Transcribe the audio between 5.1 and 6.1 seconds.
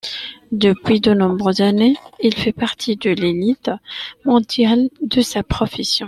sa profession.